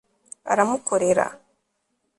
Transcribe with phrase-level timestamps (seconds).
[0.51, 1.27] aramukorera